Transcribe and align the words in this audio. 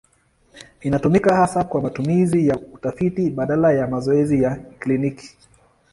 Inatumika 0.81 1.35
hasa 1.35 1.63
kwa 1.63 1.81
matumizi 1.81 2.47
ya 2.47 2.57
utafiti 2.73 3.29
badala 3.29 3.71
ya 3.73 3.87
mazoezi 3.87 4.43
ya 4.43 4.55
kliniki. 4.55 5.37